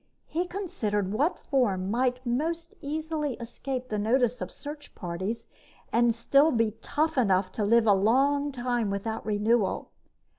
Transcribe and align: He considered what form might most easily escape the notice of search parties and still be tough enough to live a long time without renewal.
He 0.25 0.47
considered 0.47 1.13
what 1.13 1.37
form 1.37 1.91
might 1.91 2.25
most 2.25 2.73
easily 2.81 3.35
escape 3.35 3.89
the 3.89 3.99
notice 3.99 4.41
of 4.41 4.51
search 4.51 4.95
parties 4.95 5.45
and 5.93 6.15
still 6.15 6.49
be 6.51 6.71
tough 6.81 7.19
enough 7.19 7.51
to 7.51 7.63
live 7.63 7.85
a 7.85 7.93
long 7.93 8.51
time 8.51 8.89
without 8.89 9.23
renewal. 9.27 9.91